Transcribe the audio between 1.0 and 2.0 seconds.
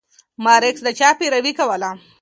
پيروي کوله؟